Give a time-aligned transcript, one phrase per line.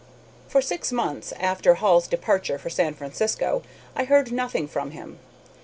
[0.47, 3.61] For six months after Hall's departure for San Francisco
[3.95, 5.19] I heard nothing from him.